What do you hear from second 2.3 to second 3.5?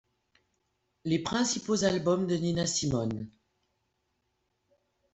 Nina Simone.